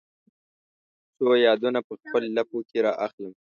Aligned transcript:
څو 1.15 1.27
یادونه 1.47 1.79
په 1.87 1.93
خپل 2.01 2.23
لپو 2.35 2.59
کې 2.69 2.77
را 2.85 2.91
اخلم 3.05 3.33